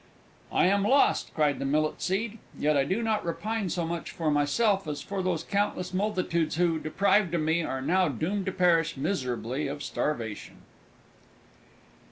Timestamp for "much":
3.85-4.09